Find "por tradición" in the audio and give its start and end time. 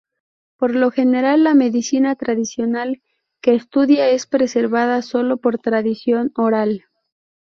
5.37-6.31